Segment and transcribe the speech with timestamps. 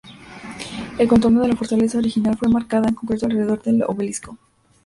[0.97, 4.35] El contorno de la fortaleza original fue marcada en concreto alrededor del obelisco.